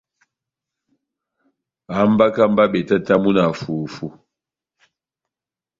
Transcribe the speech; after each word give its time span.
Hambaka 1.97 2.41
mba 2.51 2.65
betatamu 2.73 3.29
na 3.35 3.45
fufu. 3.59 4.07